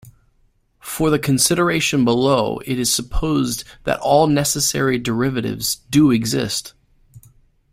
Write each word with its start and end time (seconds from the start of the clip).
For 0.79 1.11
the 1.11 1.19
consideration 1.19 2.03
below 2.03 2.57
it 2.65 2.79
is 2.79 2.91
supposed 2.91 3.63
that 3.83 3.99
all 3.99 4.25
necessary 4.25 4.97
derivatives 4.97 5.75
do 5.91 6.09
exist. 6.09 6.73